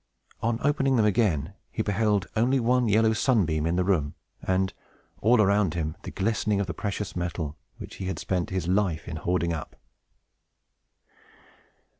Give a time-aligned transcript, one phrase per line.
[0.41, 4.73] On opening them again, he beheld only one yellow sunbeam in the room, and,
[5.21, 9.07] all around him, the glistening of the precious metal which he had spent his life
[9.07, 9.75] in hoarding up.